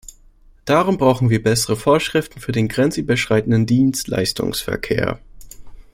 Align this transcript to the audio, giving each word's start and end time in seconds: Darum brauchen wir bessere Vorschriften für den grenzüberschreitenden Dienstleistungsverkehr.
Darum 0.65 0.97
brauchen 0.97 1.29
wir 1.29 1.43
bessere 1.43 1.75
Vorschriften 1.75 2.39
für 2.39 2.51
den 2.51 2.67
grenzüberschreitenden 2.67 3.67
Dienstleistungsverkehr. 3.67 5.19